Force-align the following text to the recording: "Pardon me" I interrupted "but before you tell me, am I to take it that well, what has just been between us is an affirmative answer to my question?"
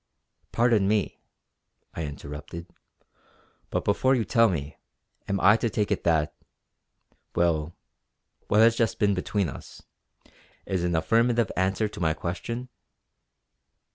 "Pardon 0.51 0.87
me" 0.87 1.21
I 1.93 2.05
interrupted 2.05 2.65
"but 3.69 3.85
before 3.85 4.15
you 4.15 4.25
tell 4.25 4.49
me, 4.49 4.77
am 5.27 5.39
I 5.39 5.57
to 5.57 5.69
take 5.69 5.91
it 5.91 6.03
that 6.05 6.33
well, 7.35 7.75
what 8.47 8.61
has 8.61 8.75
just 8.75 8.97
been 8.97 9.13
between 9.13 9.47
us 9.47 9.83
is 10.65 10.83
an 10.83 10.95
affirmative 10.95 11.51
answer 11.55 11.87
to 11.87 11.99
my 11.99 12.15
question?" 12.15 12.69